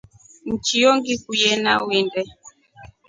Njio 0.53 0.91
nikuye 1.03 1.51
nawinde. 1.63 2.21